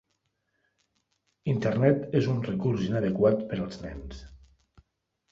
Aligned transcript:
Internet 1.51 2.17
és 2.19 2.29
un 2.31 2.39
recurs 2.47 2.85
inadequat 2.85 3.43
per 3.51 3.59
als 3.65 3.77
nens. 3.83 4.23